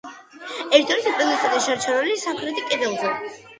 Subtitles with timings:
[0.77, 3.15] ერთ-ერთი პილასტრი შერჩენილია სამხრეთ კედელზე.